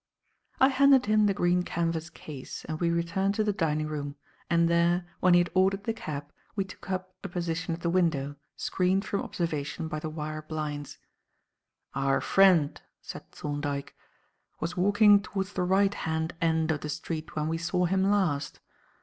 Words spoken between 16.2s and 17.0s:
end of the